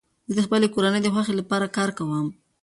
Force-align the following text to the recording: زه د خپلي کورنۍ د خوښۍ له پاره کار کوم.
زه 0.33 0.33
د 0.37 0.39
خپلي 0.45 0.67
کورنۍ 0.73 0.99
د 1.03 1.07
خوښۍ 1.13 1.33
له 1.37 1.43
پاره 1.49 1.67
کار 1.77 1.89
کوم. 1.97 2.27